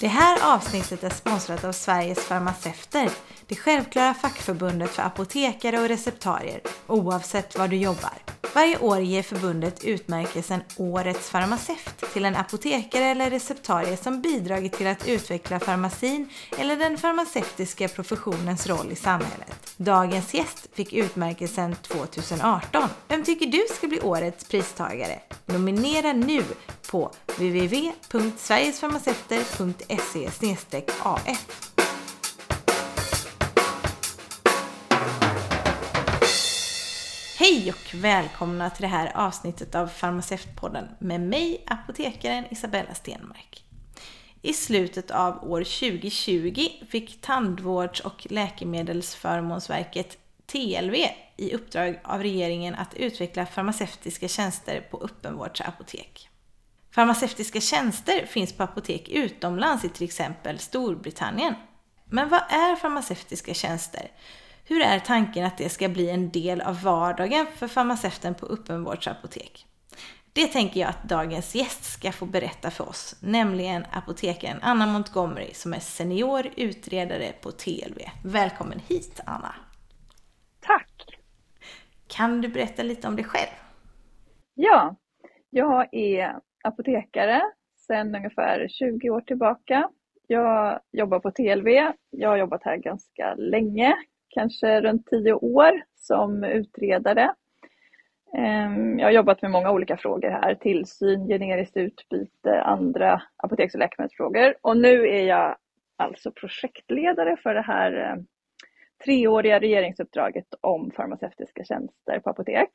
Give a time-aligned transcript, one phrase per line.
[0.00, 3.10] Det här avsnittet är sponsrat av Sveriges farmaceuter,
[3.46, 8.12] det självklara fackförbundet för apotekare och receptarier, oavsett var du jobbar.
[8.54, 14.86] Varje år ger förbundet utmärkelsen Årets farmaceut till en apotekare eller receptarie som bidragit till
[14.86, 16.28] att utveckla farmacin
[16.58, 19.74] eller den farmaceutiska professionens roll i samhället.
[19.76, 22.88] Dagens gäst fick utmärkelsen 2018.
[23.08, 25.20] Vem tycker du ska bli årets pristagare?
[25.46, 26.44] Nominera nu
[26.90, 31.46] på www.sverigesfarmaceuter.se af.
[37.38, 43.64] Hej och välkomna till det här avsnittet av Farmaceutpodden med mig, apotekaren Isabella Stenmark.
[44.42, 50.94] I slutet av år 2020 fick Tandvårds och läkemedelsförmånsverket TLV
[51.36, 56.28] i uppdrag av regeringen att utveckla farmaceutiska tjänster på öppenvårdsapotek.
[56.98, 61.54] Farmaceutiska tjänster finns på apotek utomlands i till exempel Storbritannien.
[62.04, 64.10] Men vad är farmaceutiska tjänster?
[64.64, 69.66] Hur är tanken att det ska bli en del av vardagen för farmaceuten på öppenvårdsapotek?
[70.32, 75.54] Det tänker jag att dagens gäst ska få berätta för oss, nämligen apotekaren Anna Montgomery
[75.54, 77.98] som är senior utredare på TLV.
[78.24, 79.54] Välkommen hit Anna!
[80.60, 81.18] Tack!
[82.06, 83.50] Kan du berätta lite om dig själv?
[84.54, 84.96] Ja,
[85.50, 87.42] jag är apotekare
[87.76, 89.90] sedan ungefär 20 år tillbaka.
[90.26, 91.68] Jag jobbar på TLV.
[92.10, 93.94] Jag har jobbat här ganska länge,
[94.28, 97.34] kanske runt 10 år som utredare.
[98.36, 103.80] Ehm, jag har jobbat med många olika frågor här, tillsyn, generiskt utbyte, andra apoteks och
[103.80, 104.54] läkemedelsfrågor.
[104.62, 105.56] Och nu är jag
[105.96, 108.22] alltså projektledare för det här eh,
[109.04, 112.70] treåriga regeringsuppdraget om farmaceutiska tjänster på apotek.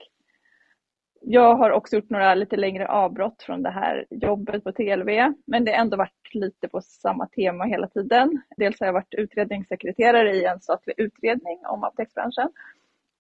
[1.26, 5.66] Jag har också gjort några lite längre avbrott från det här jobbet på TLV, men
[5.66, 8.42] det har ändå varit lite på samma tema hela tiden.
[8.58, 12.50] Dels har jag varit utredningssekreterare i en statlig utredning om apoteksbranschen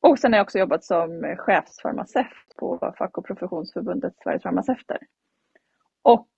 [0.02, 4.98] och sen har jag också jobbat som chefsfarmaceut på Fack och professionsförbundet Sveriges farmaceuter.
[6.02, 6.30] Och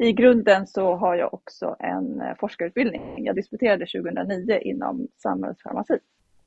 [0.00, 3.24] i grunden så har jag också en forskarutbildning.
[3.24, 5.98] Jag disputerade 2009 inom samhällsfarmaci.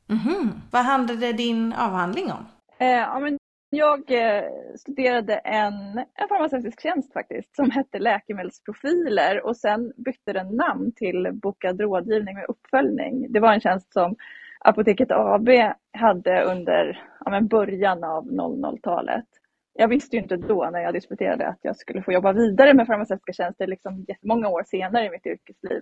[0.09, 0.49] Mm -hmm.
[0.71, 2.45] Vad handlade din avhandling om?
[2.79, 3.37] Eh, ja, men
[3.75, 4.43] jag eh,
[4.75, 11.29] studerade en, en farmaceutisk tjänst faktiskt som hette läkemedelsprofiler och sen bytte den namn till
[11.33, 13.31] bokad rådgivning med uppföljning.
[13.31, 14.15] Det var en tjänst som
[14.59, 15.49] Apoteket AB
[15.93, 19.25] hade under ja, början av 00-talet.
[19.73, 22.87] Jag visste ju inte då när jag disputerade att jag skulle få jobba vidare med
[22.87, 25.81] farmaceutiska tjänster liksom jättemånga år senare i mitt yrkesliv.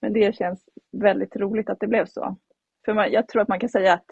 [0.00, 2.36] Men det känns väldigt roligt att det blev så.
[2.84, 4.06] För man, jag tror att man kan säga att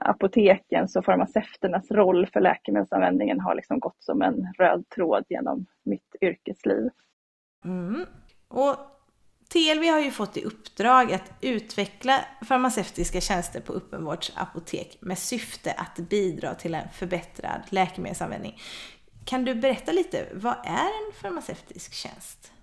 [0.00, 6.16] apotekens och farmaceuternas roll för läkemedelsanvändningen har liksom gått som en röd tråd genom mitt
[6.20, 6.90] yrkesliv.
[7.64, 8.06] Mm.
[8.48, 8.76] Och
[9.48, 15.96] TLV har ju fått i uppdrag att utveckla farmaceutiska tjänster på öppenvårdsapotek med syfte att
[15.96, 18.58] bidra till en förbättrad läkemedelsanvändning.
[19.24, 22.53] Kan du berätta lite, vad är en farmaceutisk tjänst?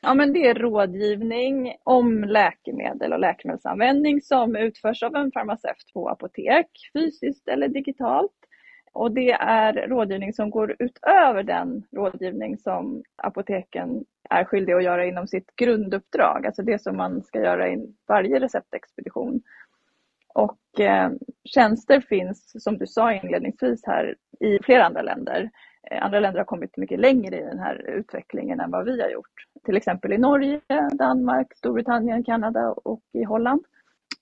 [0.00, 6.08] Ja, men det är rådgivning om läkemedel och läkemedelsanvändning som utförs av en farmaceut på
[6.08, 8.32] apotek, fysiskt eller digitalt.
[8.92, 15.06] Och det är rådgivning som går utöver den rådgivning som apoteken är skyldiga att göra
[15.06, 19.42] inom sitt grunduppdrag, alltså det som man ska göra i varje receptexpedition.
[20.34, 21.10] Och eh,
[21.44, 25.50] tjänster finns, som du sa inledningsvis här, i flera andra länder.
[25.90, 29.08] Eh, andra länder har kommit mycket längre i den här utvecklingen än vad vi har
[29.08, 29.32] gjort.
[29.64, 30.60] Till exempel i Norge,
[30.92, 33.64] Danmark, Storbritannien, Kanada och i Holland.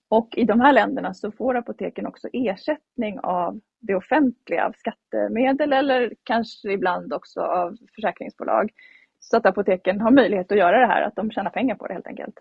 [0.09, 5.73] Och i de här länderna så får apoteken också ersättning av det offentliga, av skattemedel
[5.73, 8.71] eller kanske ibland också av försäkringsbolag.
[9.19, 11.93] Så att apoteken har möjlighet att göra det här, att de tjänar pengar på det
[11.93, 12.35] helt enkelt.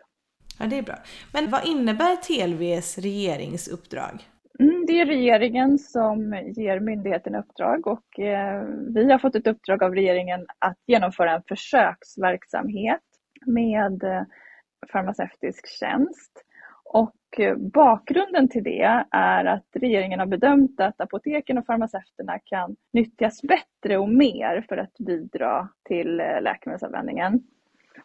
[0.59, 0.97] Ja, det är bra.
[1.33, 4.25] Men vad innebär TLVs regeringsuppdrag?
[4.61, 9.83] Mm, det är regeringen som ger myndigheten uppdrag och eh, vi har fått ett uppdrag
[9.83, 13.01] av regeringen att genomföra en försöksverksamhet
[13.47, 14.23] med eh,
[14.93, 16.43] farmaceutisk tjänst.
[16.85, 22.77] Och eh, bakgrunden till det är att regeringen har bedömt att apoteken och farmaceuterna kan
[22.93, 27.43] nyttjas bättre och mer för att bidra till eh, läkemedelsanvändningen.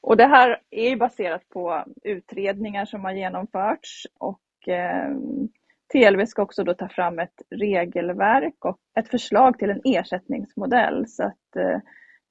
[0.02, 5.10] Och det här är baserat på utredningar som har genomförts och eh,
[5.92, 11.24] TLV ska också då ta fram ett regelverk och ett förslag till en ersättningsmodell så
[11.24, 11.80] att eh,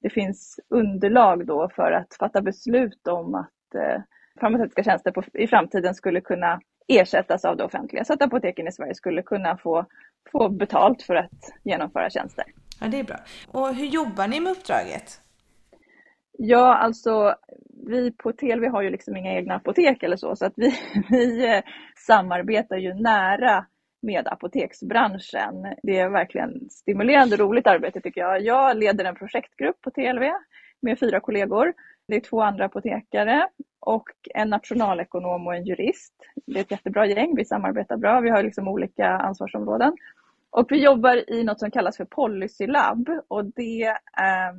[0.01, 4.01] det finns underlag då för att fatta beslut om att eh,
[4.39, 8.71] farmaceutiska tjänster på, i framtiden skulle kunna ersättas av det offentliga så att apoteken i
[8.71, 9.85] Sverige skulle kunna få,
[10.31, 12.45] få betalt för att genomföra tjänster.
[12.81, 13.17] Ja, det är bra.
[13.47, 15.21] Och hur jobbar ni med uppdraget?
[16.43, 17.35] Ja, alltså
[17.87, 20.73] vi på TLV har ju liksom inga egna apotek eller så, så att vi,
[21.09, 21.63] vi eh,
[21.95, 23.65] samarbetar ju nära
[24.01, 25.75] med apoteksbranschen.
[25.83, 28.41] Det är verkligen stimulerande och roligt arbete tycker jag.
[28.41, 30.23] Jag leder en projektgrupp på TLV
[30.81, 31.73] med fyra kollegor.
[32.07, 33.47] Det är två andra apotekare
[33.79, 36.13] och en nationalekonom och en jurist.
[36.45, 39.93] Det är ett jättebra gäng, vi samarbetar bra, vi har liksom olika ansvarsområden.
[40.49, 44.53] Och vi jobbar i något som kallas för Policy Lab och det eh,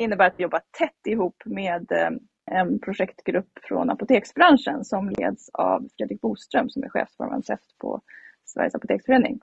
[0.00, 2.10] innebär att vi jobbar tätt ihop med eh,
[2.50, 8.00] en projektgrupp från apoteksbranschen som leds av Fredrik Boström som är chefsfarmaceut på
[8.44, 9.40] Sveriges apoteksförening.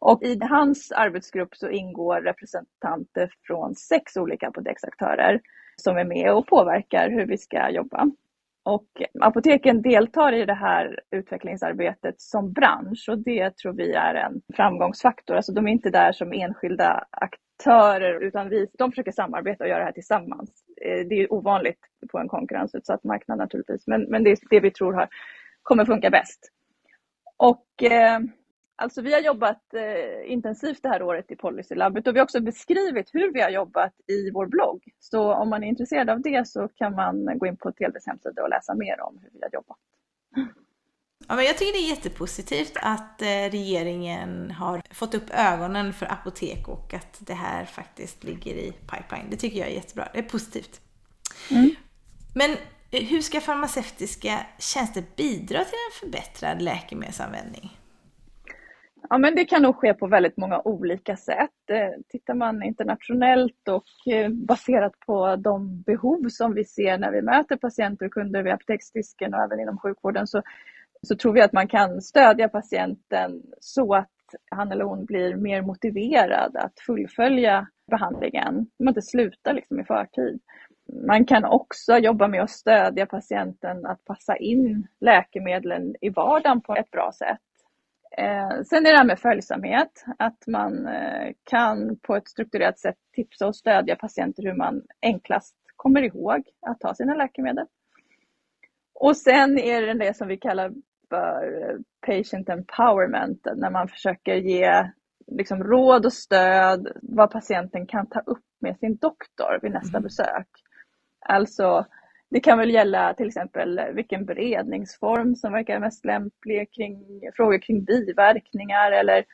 [0.00, 5.40] Och i hans arbetsgrupp så ingår representanter från sex olika apoteksaktörer
[5.76, 8.10] som är med och påverkar hur vi ska jobba.
[8.64, 8.86] Och
[9.20, 15.36] apoteken deltar i det här utvecklingsarbetet som bransch och det tror vi är en framgångsfaktor.
[15.36, 19.78] Alltså de är inte där som enskilda aktörer utan vi, de försöker samarbeta och göra
[19.78, 20.50] det här tillsammans.
[20.84, 21.80] Eh, det är ovanligt
[22.12, 25.08] på en konkurrensutsatt marknad naturligtvis men, men det är det vi tror har,
[25.62, 26.52] kommer funka bäst.
[27.36, 28.20] Och eh,
[28.76, 32.40] Alltså vi har jobbat eh, intensivt det här året i Policylabbet och vi har också
[32.40, 34.82] beskrivit hur vi har jobbat i vår blogg.
[34.98, 38.42] Så om man är intresserad av det så kan man gå in på TLVs hemsida
[38.42, 39.78] och läsa mer om hur vi har jobbat.
[41.28, 46.12] Ja, men jag tycker det är jättepositivt att eh, regeringen har fått upp ögonen för
[46.12, 49.30] apotek och att det här faktiskt ligger i pipeline.
[49.30, 50.08] Det tycker jag är jättebra.
[50.12, 50.80] Det är positivt.
[51.50, 51.70] Mm.
[52.34, 52.50] Men
[52.90, 57.78] eh, hur ska farmaceutiska tjänster bidra till en förbättrad läkemedelsanvändning?
[59.10, 61.70] Ja, men det kan nog ske på väldigt många olika sätt.
[61.70, 67.22] Eh, tittar man internationellt och eh, baserat på de behov som vi ser när vi
[67.22, 70.42] möter patienter och kunder vid apoteksdisken och även inom sjukvården så,
[71.02, 74.08] så tror vi att man kan stödja patienten så att
[74.50, 78.54] han eller hon blir mer motiverad att fullfölja behandlingen.
[78.78, 80.40] Man inte slutar liksom i förtid.
[81.06, 86.76] Man kan också jobba med att stödja patienten att passa in läkemedlen i vardagen på
[86.76, 87.40] ett bra sätt.
[88.18, 92.96] Eh, sen är det här med följsamhet, att man eh, kan på ett strukturerat sätt
[93.14, 97.66] tipsa och stödja patienter hur man enklast kommer ihåg att ta sina läkemedel.
[98.94, 100.72] Och sen är det det som vi kallar
[101.08, 101.76] för eh,
[102.06, 104.90] patient empowerment, när man försöker ge
[105.26, 110.02] liksom, råd och stöd vad patienten kan ta upp med sin doktor vid nästa mm.
[110.02, 110.48] besök.
[111.20, 111.86] Alltså
[112.32, 117.84] det kan väl gälla till exempel vilken beredningsform som verkar mest lämplig, kring, frågor kring
[117.84, 119.24] biverkningar eller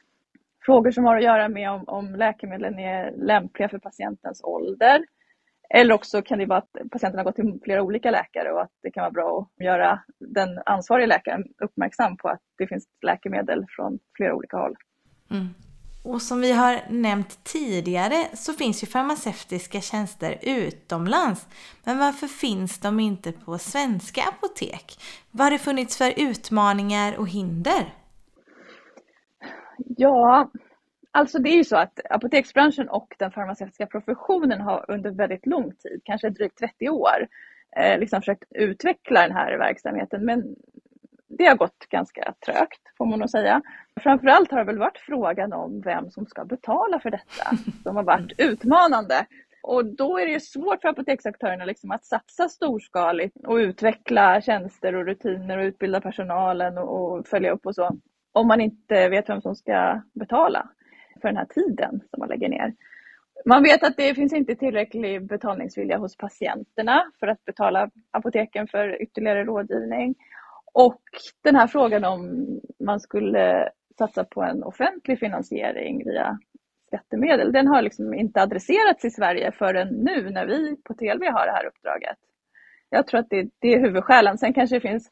[0.67, 5.05] frågor som har att göra med om, om läkemedlen är lämpliga för patientens ålder.
[5.71, 8.73] Eller också kan det vara att patienten har gått till flera olika läkare och att
[8.83, 13.67] det kan vara bra att göra den ansvariga läkaren uppmärksam på att det finns läkemedel
[13.69, 14.75] från flera olika håll.
[15.31, 15.49] Mm.
[16.03, 21.49] Och som vi har nämnt tidigare så finns ju farmaceutiska tjänster utomlands.
[21.85, 24.99] Men varför finns de inte på svenska apotek?
[25.31, 27.95] Vad har det funnits för utmaningar och hinder?
[29.97, 30.51] Ja,
[31.11, 35.73] alltså det är ju så att apoteksbranschen och den farmaceutiska professionen har under väldigt lång
[35.73, 37.29] tid, kanske drygt 30 år,
[37.77, 40.25] eh, liksom försökt utveckla den här verksamheten.
[40.25, 40.57] Men
[41.39, 43.63] det har gått ganska trögt får man nog säga.
[44.01, 48.03] Framförallt har det väl varit frågan om vem som ska betala för detta som har
[48.03, 49.27] varit utmanande.
[49.63, 55.07] Och då är det svårt för apoteksaktörerna liksom att satsa storskaligt och utveckla tjänster och
[55.07, 57.99] rutiner och utbilda personalen och, följa upp och så.
[58.33, 60.69] Om man inte vet vem som ska betala
[61.21, 62.75] för den här tiden som man lägger ner.
[63.45, 69.03] Man vet att det finns inte tillräcklig betalningsvilja hos patienterna för att betala apoteken för
[69.03, 70.15] ytterligare rådgivning.
[70.87, 71.03] Och
[71.45, 72.47] den här frågan om
[72.81, 73.69] man skulle
[73.99, 76.39] satsa på en offentlig finansiering via
[76.87, 81.47] skattemedel, den har liksom inte adresserats i Sverige förrän nu när vi på TLV har
[81.47, 82.17] det här uppdraget.
[82.91, 84.39] Jag tror att det, det är huvudskälen.
[84.39, 85.11] Sen kanske det finns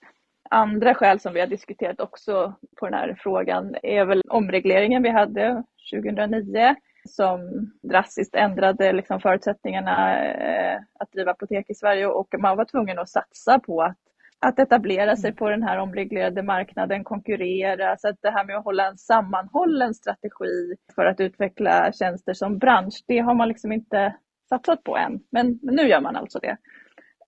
[0.50, 5.10] andra skäl som vi har diskuterat också på den här frågan är väl omregleringen vi
[5.10, 6.74] hade 2009
[7.08, 7.40] som
[7.82, 13.08] drastiskt ändrade liksom förutsättningarna eh, att driva apotek i Sverige och man var tvungen att
[13.08, 14.05] satsa på att
[14.40, 15.36] att etablera sig mm.
[15.36, 17.96] på den här omreglerade marknaden, konkurrera.
[17.96, 22.58] Så att det här med att hålla en sammanhållen strategi för att utveckla tjänster som
[22.58, 24.16] bransch, det har man liksom inte
[24.48, 25.20] satsat på än.
[25.30, 26.56] Men, men nu gör man alltså det.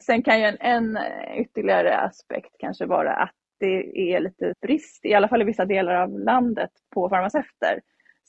[0.07, 0.99] Sen kan ju en, en
[1.37, 5.95] ytterligare aspekt kanske vara att det är lite brist, i alla fall i vissa delar
[5.95, 7.81] av landet, på farmaceuter.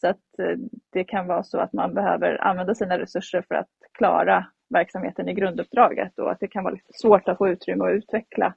[0.02, 0.58] Så att eh,
[0.92, 5.34] det kan vara så att man behöver använda sina resurser för att klara verksamheten i
[5.34, 8.56] grunduppdraget och att det kan vara lite svårt att få utrymme att utveckla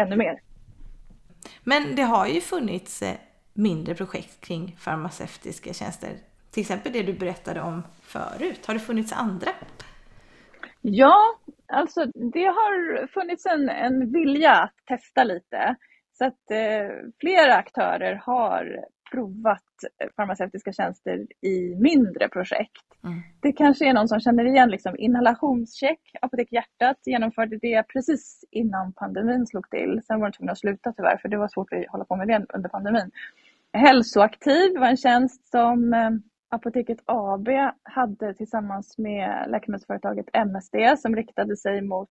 [0.00, 0.40] ännu mer.
[1.64, 3.14] Men det har ju funnits eh,
[3.52, 6.10] mindre projekt kring farmaceutiska tjänster.
[6.50, 8.66] Till exempel det du berättade om förut.
[8.66, 9.50] Har det funnits andra?
[10.80, 11.40] Ja,
[11.72, 15.76] Alltså det har funnits en, en vilja att testa lite.
[16.12, 16.88] Så att eh,
[17.20, 19.62] flera aktörer har provat
[20.16, 22.86] farmaceutiska tjänster i mindre projekt.
[23.04, 23.20] Mm.
[23.40, 26.00] Det kanske är någon som känner igen liksom inhalationscheck.
[26.22, 30.00] Apotek Hjärtat genomförde det precis innan pandemin slog till.
[30.06, 32.28] Sen var de tvungna att sluta tyvärr för det var svårt att hålla på med
[32.28, 33.10] det under pandemin.
[33.72, 36.10] Hälsoaktiv var en tjänst som eh,
[36.48, 37.48] Apoteket AB
[37.82, 42.10] hade tillsammans med läkemedelsföretaget MSD som riktade sig mot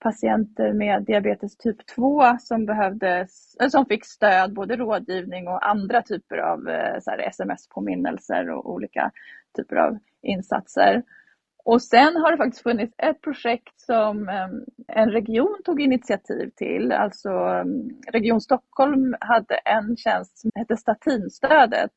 [0.00, 3.26] patienter med diabetes typ 2 som, behövde,
[3.62, 6.96] eh, som fick stöd, både rådgivning och andra typer av eh,
[7.28, 9.10] sms-påminnelser och olika
[9.56, 11.02] typer av insatser.
[11.64, 14.48] Och sen har det faktiskt funnits ett projekt som eh,
[14.88, 16.92] en region tog initiativ till.
[16.92, 17.30] Alltså
[18.12, 21.90] Region Stockholm hade en tjänst som hette Statinstödet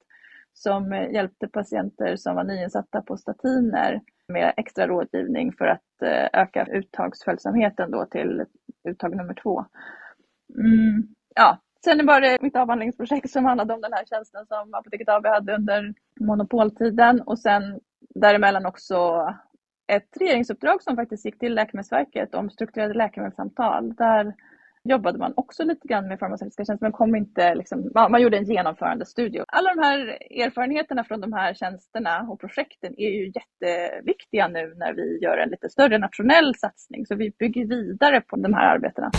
[0.53, 4.01] som hjälpte patienter som var nyinsatta på statiner
[4.33, 8.45] med extra rådgivning för att eh, öka uttagsföljsamheten då till
[8.89, 9.65] uttag nummer två.
[10.57, 11.57] Mm, ja.
[11.83, 15.55] Sen var det mitt avhandlingsprojekt som handlade om den här tjänsten som Apoteket AB hade
[15.55, 17.79] under monopoltiden och sen
[18.15, 19.27] däremellan också
[19.87, 23.95] ett regeringsuppdrag som faktiskt gick till Läkemedelsverket om strukturerade läkemedelssamtal.
[23.95, 24.33] Där
[24.83, 28.37] jobbade man också lite grann med farmaceutiska tjänster men kom inte, liksom, man, man gjorde
[28.37, 29.05] en genomförande
[29.47, 29.97] Alla de här
[30.43, 35.49] erfarenheterna från de här tjänsterna och projekten är ju jätteviktiga nu när vi gör en
[35.49, 37.05] lite större nationell satsning.
[37.05, 39.11] Så vi bygger vidare på de här arbetena.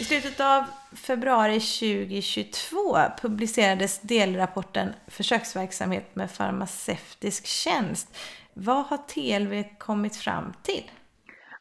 [0.00, 8.16] I slutet av februari 2022 publicerades delrapporten Försöksverksamhet med farmaceutisk tjänst.
[8.54, 10.90] Vad har TLV kommit fram till?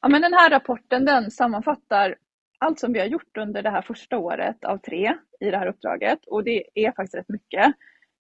[0.02, 2.16] Ja, men den här rapporten den sammanfattar
[2.60, 5.68] allt som vi har gjort under det här första året av tre i det här
[5.68, 7.74] uppdraget och det är faktiskt rätt mycket.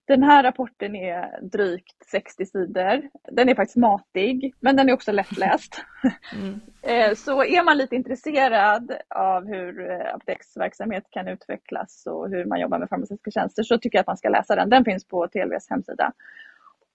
[0.07, 3.09] Den här rapporten är drygt 60 sidor.
[3.31, 5.81] Den är faktiskt matig, men den är också lättläst.
[6.33, 6.59] Mm.
[6.83, 12.59] Eh, så är man lite intresserad av hur eh, apoteksverksamhet kan utvecklas och hur man
[12.59, 14.69] jobbar med farmaceutiska tjänster så tycker jag att man ska läsa den.
[14.69, 16.13] Den finns på TLVs hemsida.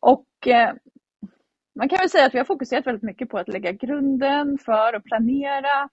[0.00, 0.74] Och eh,
[1.74, 4.96] man kan väl säga att vi har fokuserat väldigt mycket på att lägga grunden för
[4.96, 5.88] att planera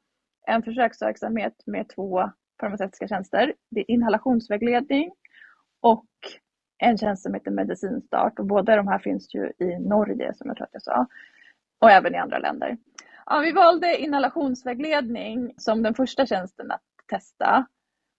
[0.47, 3.53] en försöksverksamhet med två farmaceutiska tjänster.
[3.69, 5.11] Det är inhalationsvägledning
[5.81, 6.05] och
[6.77, 10.57] en tjänst som heter Medicinstart och båda de här finns ju i Norge som jag
[10.57, 11.07] tror att jag sa
[11.79, 12.77] och även i andra länder.
[13.25, 17.65] Ja, vi valde inhalationsvägledning som den första tjänsten att testa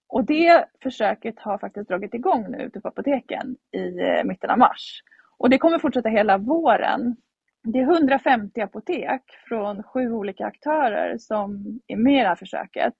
[0.08, 4.58] och det försöket har faktiskt dragit igång nu ute på apoteken i eh, mitten av
[4.58, 5.02] mars.
[5.38, 7.16] Och det kommer fortsätta hela våren.
[7.62, 12.94] Det är 150 apotek från sju olika aktörer som är med i det här försöket.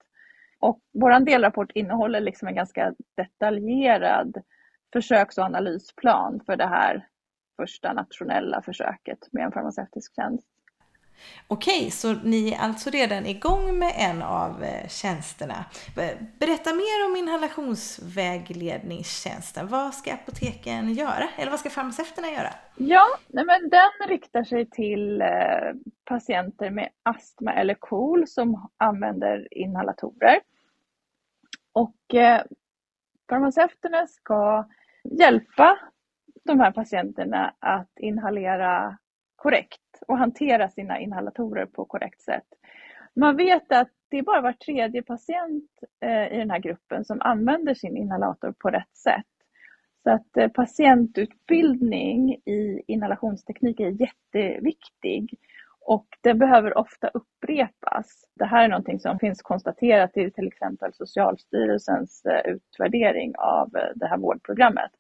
[0.59, 4.37] Och vår delrapport innehåller liksom en ganska detaljerad
[4.95, 7.07] försöks och analysplan för det här
[7.57, 10.49] första nationella försöket med en farmaceutisk tjänst.
[11.49, 15.65] Okej, så ni är alltså redan igång med en av eh, tjänsterna.
[16.39, 19.69] Berätta mer om inhalationsvägledningstjänsten.
[19.69, 21.29] Vad ska apoteken göra?
[21.37, 22.55] Eller vad ska farmaceuterna göra?
[22.77, 25.29] Ja, nej men den riktar sig till eh,
[26.05, 30.41] patienter med astma eller KOL som använder inhalatorer.
[31.73, 32.43] Och eh,
[33.29, 34.69] farmaceuterna ska
[35.11, 35.79] hjälpa
[36.45, 38.99] de här patienterna att inhalera
[39.37, 42.47] korrekt och hantera sina inhalatorer på korrekt sätt.
[43.17, 45.71] Man vet att det är bara var tredje patient
[46.01, 49.27] eh, i den här gruppen som använder sin inhalator på rätt sätt.
[50.03, 55.39] Så att eh, patientutbildning i inhalationsteknik är jätteviktig
[55.85, 58.25] och det behöver ofta upprepas.
[58.35, 63.91] Det här är någonting som finns konstaterat i till exempel Socialstyrelsens eh, utvärdering av eh,
[63.95, 64.91] det här vårdprogrammet.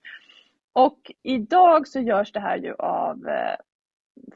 [0.73, 3.57] Och idag så görs det här ju av eh,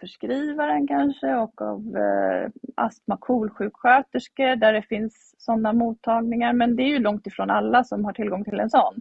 [0.00, 6.52] förskrivaren kanske och av eh, astma KOL-sjuksköterskor där det finns sådana mottagningar.
[6.52, 9.00] Men det är ju långt ifrån alla som har tillgång till en sån.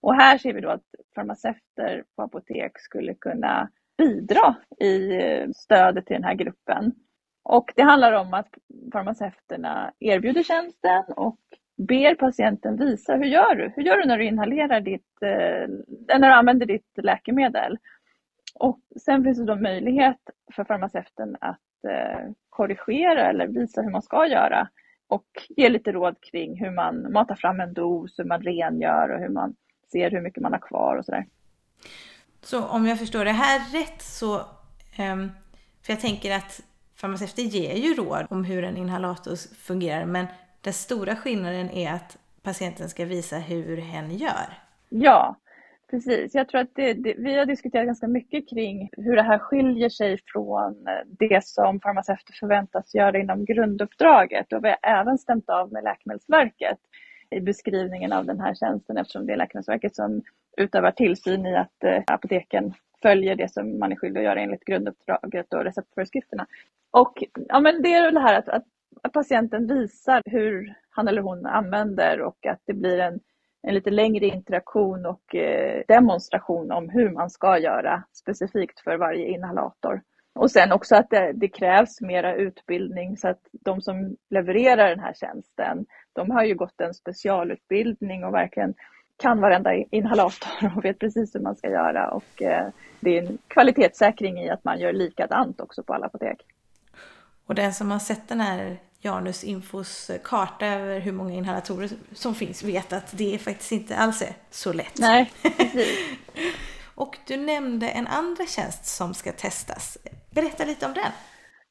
[0.00, 6.06] Och här ser vi då att farmaceuter på apotek skulle kunna bidra i eh, stödet
[6.06, 6.92] till den här gruppen.
[7.42, 8.48] Och det handlar om att
[8.92, 11.38] farmaceuterna erbjuder tjänsten och
[11.76, 13.72] ber patienten visa hur gör du?
[13.76, 15.68] Hur gör du när du inhalerar ditt, eh,
[16.18, 17.78] när du använder ditt läkemedel?
[18.54, 20.20] Och sen finns det då möjlighet
[20.52, 24.68] för farmaceuten att eh, korrigera eller visa hur man ska göra
[25.08, 29.20] och ge lite råd kring hur man matar fram en dos, hur man rengör och
[29.20, 29.54] hur man
[29.92, 31.26] ser hur mycket man har kvar och sådär.
[32.42, 34.40] Så om jag förstår det här rätt så,
[34.96, 35.30] ehm,
[35.82, 36.60] för jag tänker att
[36.96, 40.26] farmaceuter ger ju råd om hur en inhalator fungerar men
[40.60, 44.58] den stora skillnaden är att patienten ska visa hur hen gör.
[44.88, 45.36] Ja,
[45.90, 46.34] precis.
[46.34, 49.88] Jag tror att det, det, vi har diskuterat ganska mycket kring hur det här skiljer
[49.88, 50.86] sig från
[51.18, 56.78] det som farmaceuter förväntas göra inom grunduppdraget och vi har även stämt av med Läkemedelsverket
[57.30, 60.22] i beskrivningen av den här tjänsten eftersom det är Läkemedelsverket som
[60.56, 64.64] utövar tillsyn i att eh, apoteken följer det som man är skyldig att göra enligt
[64.64, 66.46] grunduppdraget och receptföreskrifterna.
[66.90, 68.64] Och ja, men det är det här att, att,
[69.02, 73.20] att patienten visar hur han eller hon använder och att det blir en,
[73.62, 79.26] en lite längre interaktion och eh, demonstration om hur man ska göra specifikt för varje
[79.26, 80.02] inhalator.
[80.36, 85.00] Och sen också att det, det, krävs mera utbildning så att de som levererar den
[85.00, 88.74] här tjänsten, de har ju gått en specialutbildning och verkligen
[89.16, 92.10] kan varenda inhalator och vet precis hur man ska göra.
[92.10, 92.68] Och eh,
[93.00, 96.38] det är en kvalitetssäkring i att man gör likadant också på alla apotek.
[97.46, 102.34] Och den som har sett den här Janus Infos karta över hur många inhalatorer som
[102.34, 104.98] finns vet att det faktiskt inte alls är så lätt.
[104.98, 105.98] Nej, precis.
[106.94, 109.98] och du nämnde en andra tjänst som ska testas.
[110.36, 111.12] Berätta lite om den.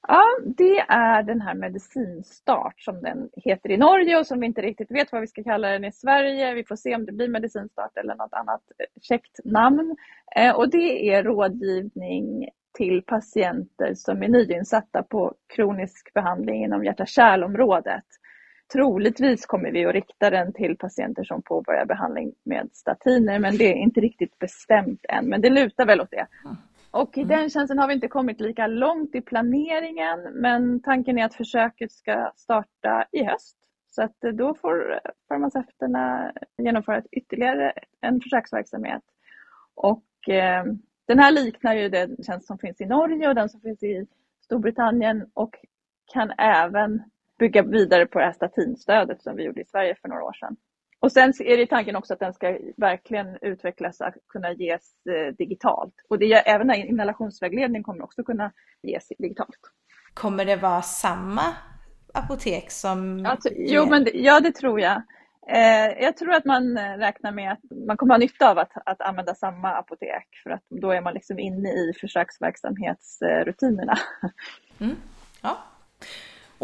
[0.07, 0.23] Ja,
[0.57, 4.91] det är den här medicinstart som den heter i Norge och som vi inte riktigt
[4.91, 6.53] vet vad vi ska kalla den i Sverige.
[6.53, 8.61] Vi får se om det blir medicinstart eller något annat
[9.01, 9.95] käckt namn.
[10.35, 18.05] Eh, och det är rådgivning till patienter som är nyinsatta på kronisk behandling inom hjärta-kärlområdet.
[18.73, 23.71] Troligtvis kommer vi att rikta den till patienter som påbörjar behandling med statiner men det
[23.71, 25.25] är inte riktigt bestämt än.
[25.25, 26.27] Men det lutar väl åt det.
[26.95, 27.37] Och i mm.
[27.37, 31.91] den tjänsten har vi inte kommit lika långt i planeringen men tanken är att försöket
[31.91, 33.57] ska starta i höst.
[33.87, 39.01] Så att då får farmaceuterna genomföra ett ytterligare en försöksverksamhet.
[39.75, 40.65] Och eh,
[41.07, 44.07] den här liknar ju den tjänst som finns i Norge och den som finns i
[44.41, 45.55] Storbritannien och
[46.13, 47.03] kan även
[47.39, 50.55] bygga vidare på det här statinstödet som vi gjorde i Sverige för några år sedan.
[51.05, 55.33] Och sen är det tanken också att den ska verkligen utvecklas att kunna ges eh,
[55.37, 55.93] digitalt.
[56.09, 58.51] Och det, även inhalationsvägledning kommer också kunna
[58.83, 59.59] ges digitalt.
[60.13, 61.41] Kommer det vara samma
[62.13, 63.25] apotek som...
[63.25, 65.01] Alltså, jo, men det, ja det tror jag.
[65.47, 69.01] Eh, jag tror att man räknar med att man kommer ha nytta av att, att
[69.01, 73.97] använda samma apotek för att då är man liksom inne i försöksverksamhetsrutinerna.
[74.79, 74.95] Mm.
[75.41, 75.57] Ja.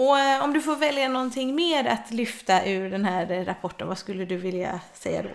[0.04, 3.88] Och eh, om du får välja någonting mer att lyfta ur den här eh, rapporten,
[3.88, 5.30] vad skulle du vilja säga då?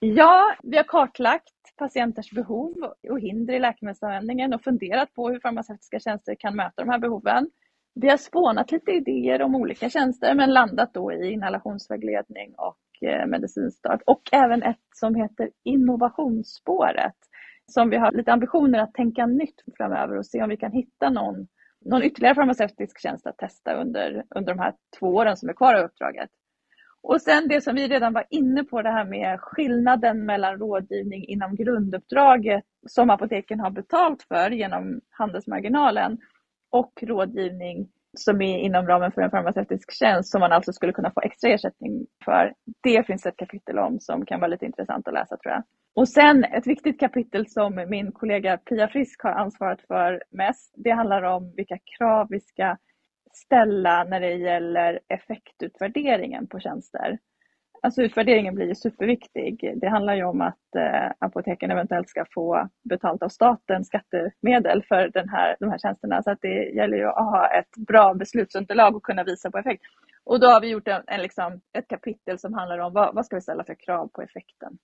[0.00, 2.74] Ja, vi har kartlagt patienters behov
[3.10, 7.50] och hinder i läkemedelsanvändningen och funderat på hur farmaceutiska tjänster kan möta de här behoven.
[7.94, 13.26] Vi har spånat lite idéer om olika tjänster men landat då i inhalationsvägledning och eh,
[13.26, 17.16] medicinstart och även ett som heter innovationsspåret
[17.66, 21.10] som vi har lite ambitioner att tänka nytt framöver och se om vi kan hitta
[21.10, 21.46] någon
[21.84, 25.74] någon ytterligare farmaceutisk tjänst att testa under, under de här två åren som är kvar
[25.74, 26.30] av uppdraget.
[27.02, 31.24] Och sen det som vi redan var inne på, det här med skillnaden mellan rådgivning
[31.24, 36.18] inom grunduppdraget som apoteken har betalt för genom handelsmarginalen
[36.70, 41.10] och rådgivning som är inom ramen för en farmaceutisk tjänst som man alltså skulle kunna
[41.10, 42.54] få extra ersättning för.
[42.82, 45.62] Det finns ett kapitel om som kan vara lite intressant att läsa tror jag.
[45.94, 50.74] Och sen ett viktigt kapitel som min kollega Pia Frisk har ansvarat för mest.
[50.76, 52.76] Det handlar om vilka krav vi ska
[53.32, 57.18] ställa när det gäller effektutvärderingen på tjänster.
[57.82, 59.72] Alltså utvärderingen blir ju superviktig.
[59.76, 65.08] Det handlar ju om att eh, apoteken eventuellt ska få betalt av staten skattemedel för
[65.08, 66.22] den här, de här tjänsterna.
[66.22, 69.82] Så att det gäller ju att ha ett bra beslutsunderlag och kunna visa på effekt.
[70.24, 73.26] Och då har vi gjort en, en liksom, ett kapitel som handlar om vad, vad
[73.26, 74.78] ska vi ställa för krav på effekten.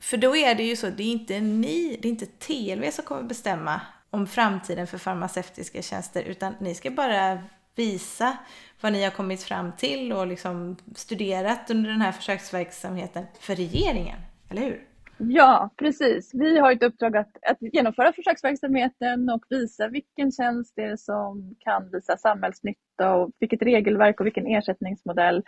[0.00, 3.04] För då är det ju så, det är inte ni, det är inte TLV som
[3.04, 3.80] kommer bestämma
[4.10, 7.38] om framtiden för farmaceutiska tjänster, utan ni ska bara
[7.76, 8.36] visa
[8.80, 14.18] vad ni har kommit fram till och liksom studerat under den här försöksverksamheten för regeringen,
[14.50, 14.88] eller hur?
[15.18, 16.30] Ja, precis.
[16.34, 21.54] Vi har ett uppdrag att, att genomföra försöksverksamheten och visa vilken tjänst det är som
[21.58, 25.42] kan visa samhällsnytta och vilket regelverk och vilken ersättningsmodell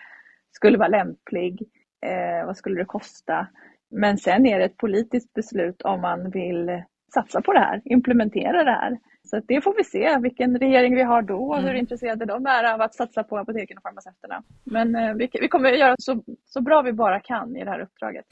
[0.52, 1.62] skulle vara lämplig.
[2.06, 3.46] Eh, vad skulle det kosta?
[3.90, 6.83] Men sen är det ett politiskt beslut om man vill
[7.14, 8.98] satsa på det här, implementera det här.
[9.22, 11.76] Så det får vi se vilken regering vi har då och hur mm.
[11.76, 14.42] intresserade de är av att satsa på apoteken och farmaceuterna.
[14.64, 17.70] Men eh, vi, vi kommer att göra så, så bra vi bara kan i det
[17.70, 18.24] här uppdraget.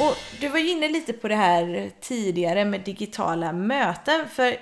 [0.00, 4.28] Och du var ju inne lite på det här tidigare med digitala möten.
[4.28, 4.56] För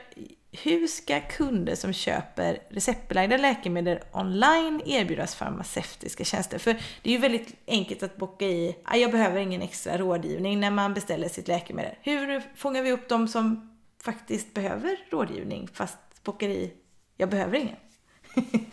[0.53, 6.59] hur ska kunder som köper receptbelagda läkemedel online erbjudas farmaceutiska tjänster?
[6.59, 10.61] För det är ju väldigt enkelt att bocka i, ah, jag behöver ingen extra rådgivning
[10.61, 11.95] när man beställer sitt läkemedel.
[12.03, 16.73] Hur fångar vi upp de som faktiskt behöver rådgivning fast bockar i,
[17.17, 17.77] jag behöver ingen?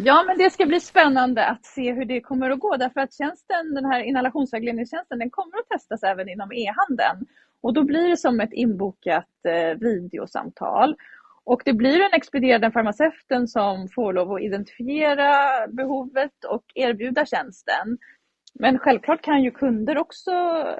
[0.00, 3.14] Ja, men det ska bli spännande att se hur det kommer att gå därför att
[3.14, 7.26] tjänsten, den här inhalationsvägledningstjänsten, den kommer att testas även inom e-handeln.
[7.60, 10.96] Och då blir det som ett inbokat eh, videosamtal.
[11.44, 17.98] Och det blir den expedierande farmaceuten som får lov att identifiera behovet och erbjuda tjänsten.
[18.54, 20.32] Men självklart kan ju kunder också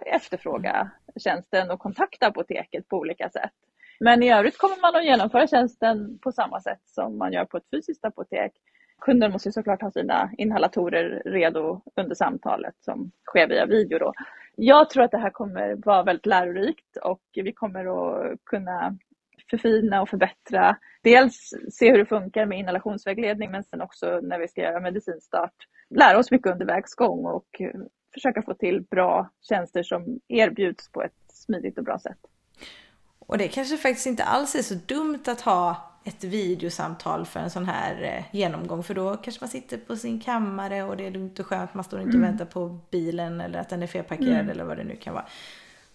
[0.06, 3.52] efterfråga tjänsten och kontakta apoteket på olika sätt.
[4.00, 7.56] Men i övrigt kommer man att genomföra tjänsten på samma sätt som man gör på
[7.56, 8.52] ett fysiskt apotek.
[9.00, 13.98] Kunden måste såklart ha sina inhalatorer redo under samtalet som sker via video.
[13.98, 14.12] Då.
[14.56, 18.98] Jag tror att det här kommer vara väldigt lärorikt och vi kommer att kunna
[19.50, 20.76] förfina och förbättra.
[21.02, 25.54] Dels se hur det funkar med inhalationsvägledning men sen också när vi ska göra medicinstart
[25.90, 27.62] lära oss mycket under vägs gång och
[28.14, 32.18] försöka få till bra tjänster som erbjuds på ett smidigt och bra sätt.
[33.18, 37.50] Och det kanske faktiskt inte alls är så dumt att ha ett videosamtal för en
[37.50, 38.82] sån här eh, genomgång.
[38.82, 41.74] För då kanske man sitter på sin kammare och det är lugnt och skönt.
[41.74, 42.30] Man står inte och mm.
[42.30, 44.50] väntar på bilen eller att den är felparkerad mm.
[44.50, 45.26] eller vad det nu kan vara.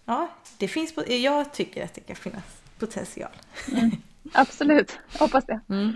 [0.04, 3.30] Ja, det finns, jag tycker att det kan finnas potential.
[3.72, 3.90] Mm.
[4.32, 5.60] Absolut, hoppas det.
[5.68, 5.92] Mm.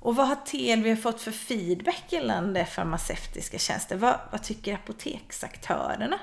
[0.00, 3.96] Och vad har TLV fått för feedback gällande farmaceutiska tjänster?
[3.96, 6.18] Vad, vad tycker apoteksaktörerna?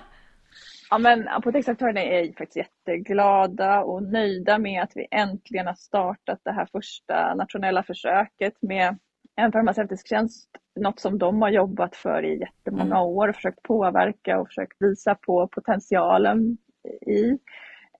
[0.89, 6.51] Ja, men apoteksaktörerna är faktiskt jätteglada och nöjda med att vi äntligen har startat det
[6.51, 8.97] här första nationella försöket med
[9.35, 10.49] en farmaceutisk tjänst.
[10.75, 13.07] Något som de har jobbat för i jättemånga mm.
[13.07, 16.57] år och försökt påverka och försökt visa på potentialen
[17.07, 17.37] i.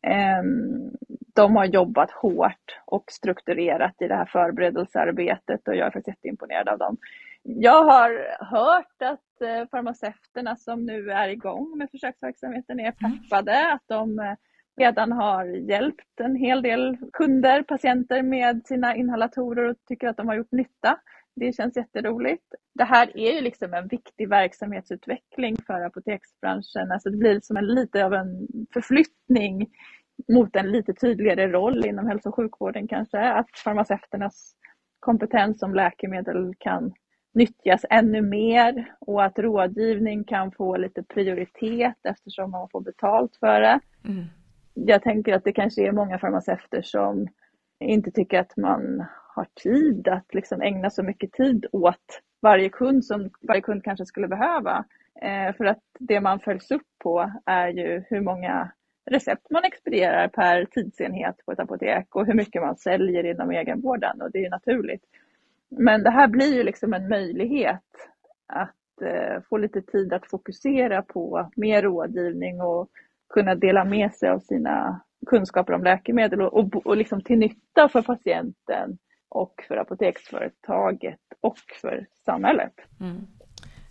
[0.02, 0.92] Ehm,
[1.36, 6.70] de har jobbat hårt och strukturerat i det här förberedelsearbetet och jag är faktiskt jätteimponerad
[6.70, 6.98] av dem.
[7.44, 13.20] Jag har hört att eh, farmaceuterna som nu är igång med försöksverksamheten är mm.
[13.20, 14.34] peppade, att de eh,
[14.80, 20.28] redan har hjälpt en hel del kunder, patienter med sina inhalatorer och tycker att de
[20.28, 21.00] har gjort nytta.
[21.36, 22.46] Det känns jätteroligt.
[22.74, 26.92] Det här är ju liksom en viktig verksamhetsutveckling för apoteksbranschen.
[26.92, 29.68] Alltså det blir som en lite av en förflyttning
[30.34, 33.20] mot en lite tydligare roll inom hälso och sjukvården kanske.
[33.20, 34.56] Att farmaceuternas
[35.00, 36.94] kompetens som läkemedel kan
[37.34, 43.62] nyttjas ännu mer och att rådgivning kan få lite prioritet eftersom man får betalt för
[43.62, 43.80] det.
[44.06, 44.26] Mm.
[44.74, 47.28] Jag tänker att det kanske är många farmaceuter som
[47.80, 53.06] inte tycker att man har tid att liksom ägna så mycket tid åt varje kund
[53.06, 54.86] som varje kund kanske skulle behöva.
[55.22, 58.72] Eh, för att det man följs upp på är ju hur många
[59.06, 64.22] recept man expedierar per tidsenhet på ett apotek och hur mycket man säljer inom egenvården
[64.22, 65.04] och det är naturligt.
[65.70, 67.84] Men det här blir ju liksom en möjlighet
[68.54, 72.90] att eh, få lite tid att fokusera på mer rådgivning och
[73.34, 77.90] kunna dela med sig av sina kunskaper om läkemedel och, och, och liksom till nytta
[77.90, 78.98] för patienten
[79.30, 82.74] och för apoteksföretaget och för samhället.
[83.00, 83.28] Mm.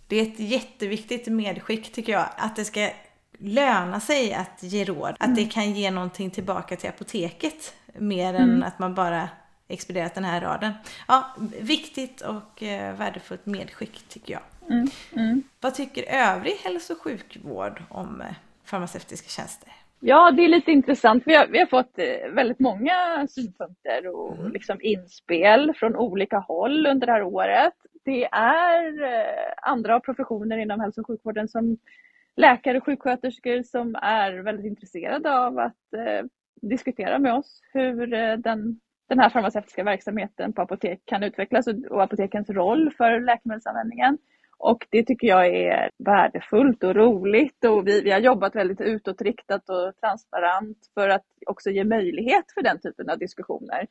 [0.07, 2.89] Det är ett jätteviktigt medskick tycker jag, att det ska
[3.37, 5.15] löna sig att ge råd.
[5.19, 5.49] Att det mm.
[5.49, 8.63] kan ge någonting tillbaka till apoteket mer än mm.
[8.63, 9.29] att man bara
[9.69, 10.73] expedierat den här raden.
[11.07, 14.41] Ja, viktigt och eh, värdefullt medskick tycker jag.
[14.69, 15.43] Mm, mm.
[15.61, 18.27] Vad tycker övrig hälso och sjukvård om eh,
[18.63, 19.71] farmaceutiska tjänster?
[19.99, 21.23] Ja, det är lite intressant.
[21.25, 24.51] Vi har, vi har fått eh, väldigt många synpunkter och mm.
[24.51, 27.73] liksom inspel från olika håll under det här året.
[28.05, 28.93] Det är
[29.61, 31.77] andra professioner inom hälso och sjukvården som
[32.35, 36.25] läkare och sjuksköterskor som är väldigt intresserade av att eh,
[36.61, 38.79] diskutera med oss hur den
[39.09, 44.17] den här farmaceutiska verksamheten på apotek kan utvecklas och apotekens roll för läkemedelsanvändningen.
[44.57, 49.69] Och det tycker jag är värdefullt och roligt och vi, vi har jobbat väldigt utåtriktat
[49.69, 53.87] och transparent för att också ge möjlighet för den typen av diskussioner.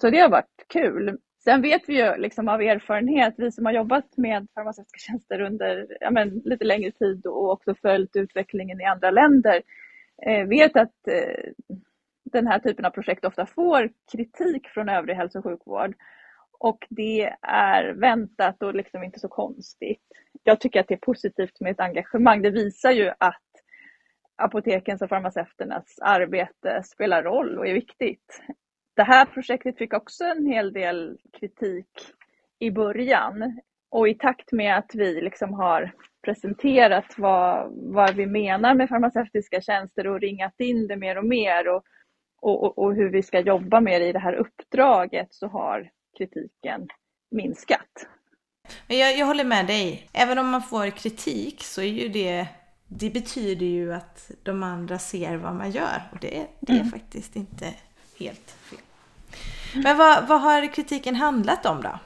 [0.00, 1.18] Så det har varit kul.
[1.44, 5.86] Sen vet vi ju liksom av erfarenhet, vi som har jobbat med farmaceutiska tjänster under
[6.00, 9.62] ja men, lite längre tid och också följt utvecklingen i andra länder,
[10.26, 11.52] eh, vet att eh,
[12.32, 15.94] den här typen av projekt ofta får kritik från övrig hälso och sjukvård.
[16.58, 20.02] Och det är väntat och liksom inte så konstigt.
[20.42, 22.42] Jag tycker att det är positivt med ett engagemang.
[22.42, 23.42] Det visar ju att
[24.36, 28.42] apotekens och farmaceuternas arbete spelar roll och är viktigt.
[28.94, 31.88] Det här projektet fick också en hel del kritik
[32.58, 33.60] i början
[33.90, 35.92] och i takt med att vi liksom har
[36.24, 41.68] presenterat vad, vad vi menar med farmaceutiska tjänster och ringat in det mer och mer
[41.68, 41.84] och
[42.46, 45.90] och, och, och hur vi ska jobba med det i det här uppdraget så har
[46.18, 46.88] kritiken
[47.30, 48.06] minskat.
[48.86, 50.08] Jag, jag håller med dig.
[50.12, 52.46] Även om man får kritik så är ju det
[52.88, 56.90] det betyder ju att de andra ser vad man gör och det, det är mm.
[56.90, 57.64] faktiskt inte
[58.18, 58.78] helt fel.
[59.84, 61.98] Men vad, vad har kritiken handlat om då?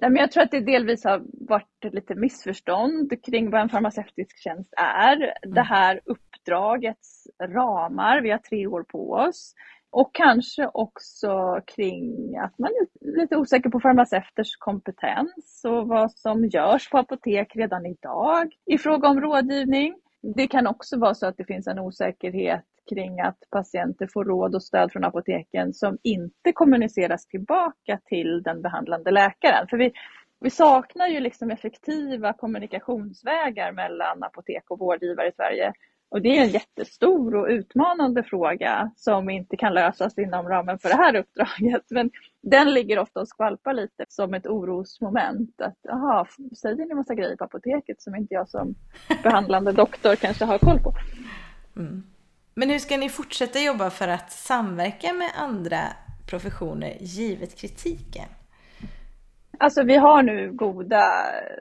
[0.00, 4.38] Nej, men jag tror att det delvis har varit lite missförstånd kring vad en farmaceutisk
[4.38, 5.16] tjänst är.
[5.16, 5.54] Mm.
[5.54, 6.00] Det här
[6.48, 9.54] uppdragets ramar, vi har tre år på oss.
[9.90, 16.44] Och kanske också kring att man är lite osäker på farmaceuters kompetens och vad som
[16.44, 19.94] görs på apotek redan idag i fråga om rådgivning.
[20.36, 24.54] Det kan också vara så att det finns en osäkerhet kring att patienter får råd
[24.54, 29.66] och stöd från apoteken som inte kommuniceras tillbaka till den behandlande läkaren.
[29.70, 29.92] För vi,
[30.40, 35.72] vi saknar ju liksom effektiva kommunikationsvägar mellan apotek och vårdgivare i Sverige.
[36.10, 40.88] Och det är en jättestor och utmanande fråga som inte kan lösas inom ramen för
[40.88, 41.82] det här uppdraget.
[41.90, 42.10] Men
[42.42, 45.60] den ligger ofta och skvalpar lite som ett orosmoment.
[45.60, 46.26] Att, aha,
[46.60, 48.74] säger ni massa grejer på apoteket som inte jag som
[49.22, 50.94] behandlande doktor kanske har koll på.
[51.76, 52.02] Mm.
[52.54, 55.78] Men hur ska ni fortsätta jobba för att samverka med andra
[56.26, 58.28] professioner givet kritiken?
[59.60, 61.02] Alltså vi har nu goda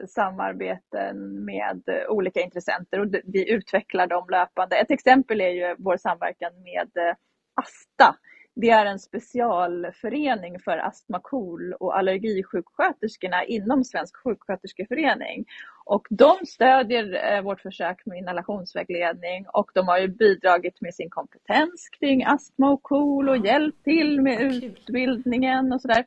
[0.07, 4.75] samarbeten med olika intressenter och vi utvecklar dem löpande.
[4.75, 7.15] Ett exempel är ju vår samverkan med
[7.55, 8.15] Asta
[8.61, 15.45] det är en specialförening för astma, KOL och allergisjuksköterskorna inom Svensk sjuksköterskeförening.
[15.85, 21.09] Och de stödjer eh, vårt försök med inhalationsvägledning och de har ju bidragit med sin
[21.09, 26.05] kompetens kring astma och KOL och hjälpt till med utbildningen och sådär.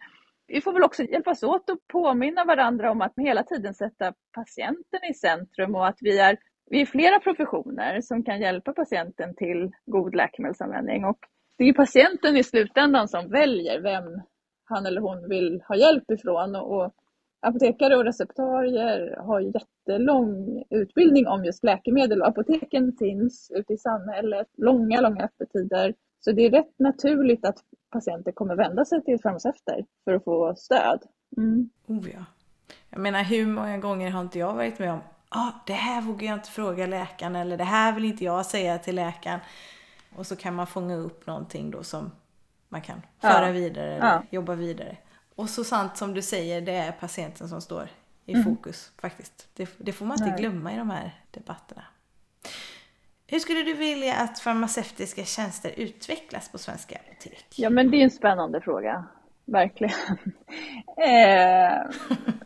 [0.52, 5.00] Vi får väl också hjälpas åt att påminna varandra om att hela tiden sätta patienten
[5.10, 6.38] i centrum och att vi är,
[6.70, 11.04] vi är flera professioner som kan hjälpa patienten till god läkemedelsanvändning.
[11.04, 11.18] Och
[11.58, 14.22] det är patienten i slutändan som väljer vem
[14.64, 16.56] han eller hon vill ha hjälp ifrån.
[16.56, 16.94] Och
[17.40, 24.48] apotekare och receptarier har jättelång utbildning om just läkemedel och apoteken finns ute i samhället,
[24.56, 25.94] långa, långa öppettider.
[26.20, 27.58] Så det är rätt naturligt att
[27.90, 31.02] patienter kommer vända sig till farmaceuter för att få stöd.
[31.36, 31.70] Mm.
[31.86, 32.24] Oh ja.
[32.90, 36.26] Jag menar hur många gånger har inte jag varit med om ah, det här vågar
[36.26, 39.40] jag inte fråga läkaren eller det här vill inte jag säga till läkaren.
[40.16, 42.10] Och så kan man fånga upp någonting då som
[42.68, 43.52] man kan föra ja.
[43.52, 44.22] vidare eller ja.
[44.30, 44.96] jobba vidare.
[45.34, 47.88] Och så sant som du säger, det är patienten som står
[48.26, 48.44] i mm.
[48.44, 49.48] fokus faktiskt.
[49.54, 50.40] Det, det, får man inte Nej.
[50.40, 51.84] glömma i de här debatterna.
[53.30, 57.46] Hur skulle du vilja att farmaceutiska tjänster utvecklas på svenska apotek?
[57.56, 59.04] Ja men det är en spännande fråga,
[59.46, 59.94] verkligen.
[60.96, 61.78] eh,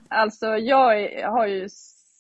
[0.09, 1.69] alltså jag har ju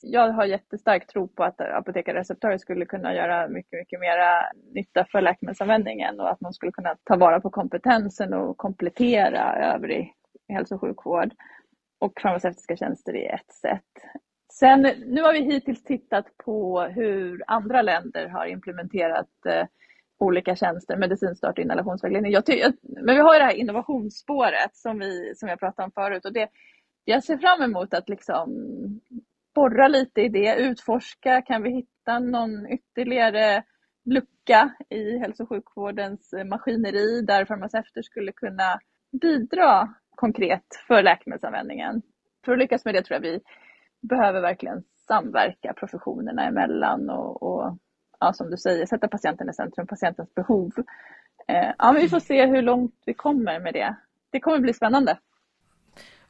[0.02, 5.20] jag har jättestark tro på att apotekare skulle kunna göra mycket, mycket mera nytta för
[5.20, 10.12] läkemedelsanvändningen och att man skulle kunna ta vara på kompetensen och komplettera övrig
[10.48, 11.30] hälso och sjukvård.
[11.98, 14.04] Och farmaceutiska tjänster är ett sätt.
[14.58, 19.66] Sen, nu har vi hittills tittat på hur andra länder har implementerat eh,
[20.18, 22.32] olika tjänster, medicinstart och inhalationsvägledning.
[22.32, 22.44] Jag
[22.82, 26.32] men vi har ju det här innovationsspåret som, vi, som jag pratade om förut och
[26.32, 26.48] det,
[27.04, 28.50] jag ser fram emot att liksom
[29.54, 33.62] borra lite i det, utforska, kan vi hitta någon ytterligare
[34.04, 38.80] lucka i hälso och sjukvårdens eh, maskineri där farmaceuter skulle kunna
[39.20, 42.02] bidra konkret för läkemedelsanvändningen.
[42.44, 43.40] För att lyckas med det tror jag vi
[44.08, 47.78] behöver verkligen samverka professionerna emellan och, och
[48.20, 50.72] ja, som du säger, sätta patienten i centrum, patientens behov.
[51.48, 53.94] Eh, ja, men vi får se hur långt vi kommer med det.
[54.30, 55.18] Det kommer bli spännande.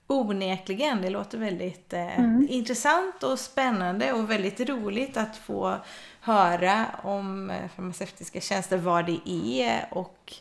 [0.06, 2.46] Onekligen, det låter väldigt eh, mm.
[2.50, 5.76] intressant och spännande och väldigt roligt att få
[6.20, 9.30] höra om eh, farmaceutiska tjänster, vad det
[9.62, 10.32] är och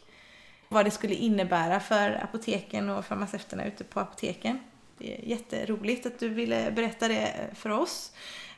[0.70, 4.60] vad det skulle innebära för apoteken och farmaceuterna ute på apoteken.
[4.98, 8.14] Det är jätteroligt att du ville berätta det för oss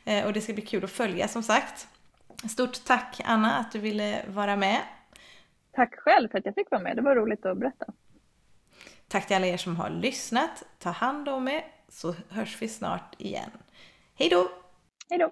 [0.05, 1.87] eh, och det ska bli kul att följa som sagt.
[2.49, 4.81] Stort tack Anna att du ville vara med.
[5.71, 7.85] Tack själv för att jag fick vara med, det var roligt att berätta.
[9.07, 10.63] Tack till alla er som har lyssnat.
[10.79, 13.51] Ta hand om er så hörs vi snart igen.
[14.15, 14.51] Hej då!
[15.09, 15.31] Hej då!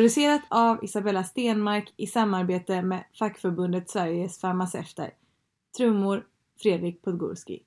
[0.00, 5.10] Producerat av Isabella Stenmark i samarbete med fackförbundet Sveriges farmaceuter.
[5.76, 6.26] Trummor
[6.62, 7.62] Fredrik Podgorski